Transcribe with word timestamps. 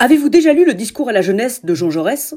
Avez-vous 0.00 0.28
déjà 0.28 0.52
lu 0.52 0.64
le 0.64 0.74
discours 0.74 1.08
à 1.08 1.12
la 1.12 1.22
jeunesse 1.22 1.64
de 1.64 1.74
Jean 1.74 1.90
Jaurès? 1.90 2.36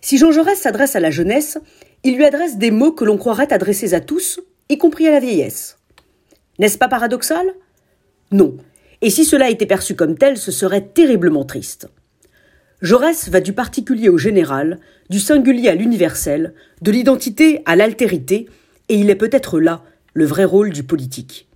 Si 0.00 0.16
Jean 0.16 0.30
Jaurès 0.30 0.56
s'adresse 0.56 0.94
à 0.94 1.00
la 1.00 1.10
jeunesse, 1.10 1.58
il 2.04 2.14
lui 2.14 2.24
adresse 2.24 2.56
des 2.56 2.70
mots 2.70 2.92
que 2.92 3.04
l'on 3.04 3.18
croirait 3.18 3.52
adressés 3.52 3.94
à 3.94 4.00
tous, 4.00 4.38
y 4.68 4.78
compris 4.78 5.08
à 5.08 5.10
la 5.10 5.18
vieillesse. 5.18 5.78
N'est-ce 6.60 6.78
pas 6.78 6.86
paradoxal? 6.86 7.46
Non. 8.30 8.56
Et 9.00 9.10
si 9.10 9.24
cela 9.24 9.50
était 9.50 9.66
perçu 9.66 9.96
comme 9.96 10.16
tel, 10.16 10.36
ce 10.36 10.52
serait 10.52 10.86
terriblement 10.86 11.44
triste. 11.44 11.88
Jaurès 12.80 13.28
va 13.28 13.40
du 13.40 13.52
particulier 13.52 14.08
au 14.08 14.18
général, 14.18 14.78
du 15.10 15.18
singulier 15.18 15.68
à 15.68 15.74
l'universel, 15.74 16.54
de 16.80 16.92
l'identité 16.92 17.62
à 17.64 17.74
l'altérité, 17.74 18.48
et 18.88 18.94
il 18.94 19.10
est 19.10 19.16
peut-être 19.16 19.58
là 19.58 19.82
le 20.14 20.26
vrai 20.26 20.44
rôle 20.44 20.70
du 20.70 20.84
politique. 20.84 21.48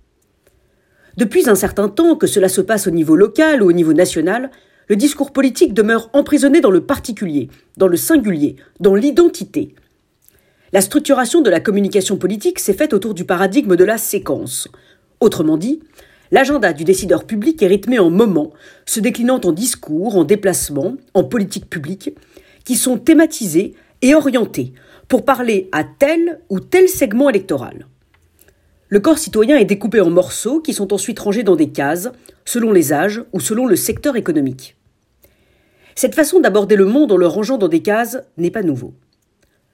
Depuis 1.15 1.49
un 1.49 1.55
certain 1.55 1.87
temps, 1.87 2.17
que 2.17 2.27
cela 2.27 2.49
se 2.49 2.61
passe 2.61 2.87
au 2.87 2.91
niveau 2.91 3.15
local 3.15 3.63
ou 3.63 3.69
au 3.69 3.73
niveau 3.73 3.93
national, 3.93 4.51
le 4.87 4.95
discours 4.95 5.31
politique 5.31 5.73
demeure 5.73 6.09
emprisonné 6.13 6.61
dans 6.61 6.71
le 6.71 6.81
particulier, 6.81 7.49
dans 7.75 7.87
le 7.87 7.97
singulier, 7.97 8.55
dans 8.79 8.95
l'identité. 8.95 9.75
La 10.73 10.81
structuration 10.81 11.41
de 11.41 11.49
la 11.49 11.59
communication 11.59 12.17
politique 12.17 12.59
s'est 12.59 12.73
faite 12.73 12.93
autour 12.93 13.13
du 13.13 13.25
paradigme 13.25 13.75
de 13.75 13.83
la 13.83 13.97
séquence. 13.97 14.67
Autrement 15.19 15.57
dit, 15.57 15.81
l'agenda 16.31 16.73
du 16.73 16.83
décideur 16.83 17.25
public 17.25 17.61
est 17.61 17.67
rythmé 17.67 17.99
en 17.99 18.09
moments, 18.09 18.53
se 18.85 18.99
déclinant 18.99 19.41
en 19.43 19.51
discours, 19.51 20.15
en 20.15 20.23
déplacements, 20.23 20.95
en 21.13 21.23
politique 21.23 21.69
publique, 21.69 22.11
qui 22.63 22.75
sont 22.75 22.97
thématisés 22.97 23.75
et 24.01 24.15
orientés 24.15 24.73
pour 25.07 25.25
parler 25.25 25.69
à 25.71 25.83
tel 25.83 26.41
ou 26.49 26.59
tel 26.59 26.87
segment 26.87 27.29
électoral. 27.29 27.87
Le 28.89 29.01
corps 29.01 29.17
citoyen 29.17 29.57
est 29.57 29.65
découpé 29.65 29.99
en 29.99 30.09
morceaux 30.09 30.61
qui 30.61 30.73
sont 30.73 30.93
ensuite 30.93 31.19
rangés 31.19 31.43
dans 31.43 31.57
des 31.57 31.71
cases, 31.71 32.09
selon 32.45 32.71
les 32.71 32.93
âges 32.93 33.21
ou 33.33 33.41
selon 33.41 33.65
le 33.65 33.75
secteur 33.75 34.15
économique. 34.15 34.76
Cette 35.97 36.13
façon 36.13 36.39
d'aborder 36.39 36.75
le 36.75 36.85
monde 36.85 37.11
en 37.11 37.17
le 37.17 37.25
rangeant 37.25 37.57
dans 37.57 37.67
des 37.67 37.81
cases 37.81 38.19
n'est 38.37 38.51
pas 38.51 38.61
nouveau. 38.61 38.93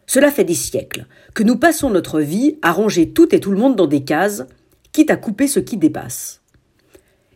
Cela 0.07 0.31
fait 0.31 0.45
des 0.45 0.53
siècles 0.53 1.05
que 1.33 1.43
nous 1.43 1.57
passons 1.57 1.89
notre 1.89 2.21
vie 2.21 2.59
à 2.61 2.71
ranger 2.71 3.09
tout 3.09 3.35
et 3.35 3.41
tout 3.41 3.51
le 3.51 3.57
monde 3.57 3.75
dans 3.75 3.87
des 3.87 4.05
cases, 4.05 4.45
quitte 4.93 5.11
à 5.11 5.17
couper 5.17 5.47
ce 5.47 5.59
qui 5.59 5.75
dépasse. 5.75 6.41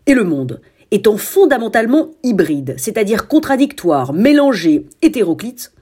Et 0.06 0.14
le 0.14 0.24
monde, 0.24 0.62
étant 0.92 1.18
fondamentalement 1.18 2.12
hybride, 2.24 2.76
c'est-à-dire 2.78 3.28
contradictoire, 3.28 4.14
mélangé, 4.14 4.86
hétéroclite, 5.02 5.74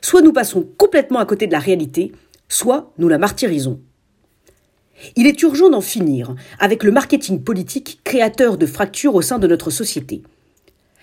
soit 0.00 0.22
nous 0.22 0.32
passons 0.32 0.66
complètement 0.78 1.18
à 1.18 1.26
côté 1.26 1.46
de 1.46 1.52
la 1.52 1.58
réalité, 1.58 2.12
soit 2.48 2.94
nous 2.96 3.08
la 3.08 3.18
martyrisons. 3.18 3.78
Il 5.16 5.26
est 5.26 5.42
urgent 5.42 5.68
d'en 5.68 5.82
finir 5.82 6.34
avec 6.58 6.82
le 6.82 6.92
marketing 6.92 7.44
politique 7.44 8.00
créateur 8.04 8.56
de 8.56 8.64
fractures 8.64 9.16
au 9.16 9.20
sein 9.20 9.38
de 9.38 9.46
notre 9.46 9.68
société. 9.68 10.22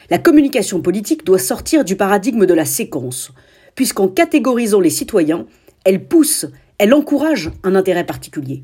La 0.09 0.17
communication 0.17 0.81
politique 0.81 1.23
doit 1.23 1.37
sortir 1.37 1.83
du 1.83 1.95
paradigme 1.95 2.47
de 2.47 2.53
la 2.55 2.65
séquence, 2.65 3.31
puisqu'en 3.75 4.07
catégorisant 4.07 4.79
les 4.79 4.89
citoyens, 4.89 5.45
elle 5.85 6.03
pousse, 6.05 6.47
elle 6.79 6.95
encourage 6.95 7.51
un 7.63 7.75
intérêt 7.75 8.05
particulier. 8.05 8.63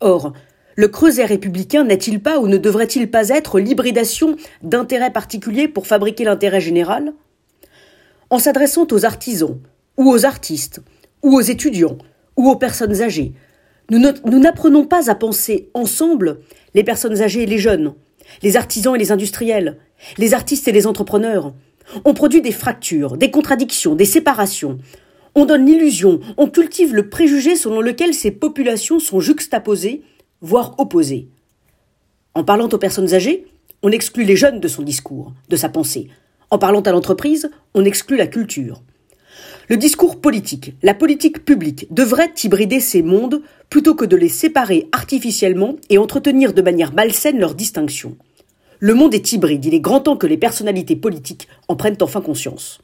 Or, 0.00 0.34
le 0.76 0.88
creuset 0.88 1.24
républicain 1.24 1.84
n'est-il 1.84 2.20
pas 2.20 2.38
ou 2.38 2.48
ne 2.48 2.58
devrait-il 2.58 3.10
pas 3.10 3.30
être 3.30 3.60
l'hybridation 3.60 4.36
d'intérêts 4.62 5.12
particuliers 5.12 5.68
pour 5.68 5.86
fabriquer 5.86 6.24
l'intérêt 6.24 6.60
général? 6.60 7.14
En 8.28 8.38
s'adressant 8.38 8.86
aux 8.90 9.06
artisans, 9.06 9.58
ou 9.96 10.10
aux 10.10 10.26
artistes, 10.26 10.82
ou 11.22 11.34
aux 11.34 11.40
étudiants, 11.40 11.96
ou 12.36 12.50
aux 12.50 12.56
personnes 12.56 13.00
âgées, 13.00 13.32
nous 13.90 14.38
n'apprenons 14.38 14.84
pas 14.84 15.10
à 15.10 15.14
penser 15.14 15.70
ensemble 15.72 16.40
les 16.74 16.84
personnes 16.84 17.22
âgées 17.22 17.44
et 17.44 17.46
les 17.46 17.58
jeunes, 17.58 17.94
les 18.42 18.56
artisans 18.56 18.96
et 18.96 18.98
les 18.98 19.12
industriels, 19.12 19.78
les 20.18 20.34
artistes 20.34 20.68
et 20.68 20.72
les 20.72 20.86
entrepreneurs. 20.86 21.52
On 22.04 22.14
produit 22.14 22.40
des 22.40 22.52
fractures, 22.52 23.16
des 23.16 23.30
contradictions, 23.30 23.94
des 23.94 24.04
séparations. 24.04 24.78
On 25.34 25.44
donne 25.44 25.66
l'illusion, 25.66 26.20
on 26.36 26.48
cultive 26.48 26.94
le 26.94 27.08
préjugé 27.08 27.56
selon 27.56 27.80
lequel 27.80 28.14
ces 28.14 28.30
populations 28.30 29.00
sont 29.00 29.20
juxtaposées, 29.20 30.02
voire 30.40 30.74
opposées. 30.78 31.28
En 32.34 32.44
parlant 32.44 32.68
aux 32.68 32.78
personnes 32.78 33.14
âgées, 33.14 33.46
on 33.82 33.90
exclut 33.90 34.24
les 34.24 34.36
jeunes 34.36 34.60
de 34.60 34.68
son 34.68 34.82
discours, 34.82 35.32
de 35.48 35.56
sa 35.56 35.68
pensée. 35.68 36.08
En 36.50 36.58
parlant 36.58 36.80
à 36.82 36.92
l'entreprise, 36.92 37.50
on 37.74 37.84
exclut 37.84 38.16
la 38.16 38.26
culture. 38.26 38.82
Le 39.68 39.76
discours 39.76 40.20
politique, 40.20 40.74
la 40.82 40.94
politique 40.94 41.44
publique 41.44 41.92
devrait 41.92 42.32
hybrider 42.42 42.80
ces 42.80 43.02
mondes 43.02 43.42
plutôt 43.70 43.94
que 43.94 44.04
de 44.04 44.16
les 44.16 44.28
séparer 44.28 44.88
artificiellement 44.92 45.76
et 45.90 45.98
entretenir 45.98 46.52
de 46.52 46.62
manière 46.62 46.92
malsaine 46.92 47.38
leur 47.38 47.54
distinction. 47.54 48.16
Le 48.86 48.92
monde 48.92 49.14
est 49.14 49.32
hybride, 49.32 49.64
il 49.64 49.72
est 49.72 49.80
grand 49.80 50.00
temps 50.00 50.18
que 50.18 50.26
les 50.26 50.36
personnalités 50.36 50.94
politiques 50.94 51.48
en 51.68 51.74
prennent 51.74 51.96
enfin 52.02 52.20
conscience. 52.20 52.82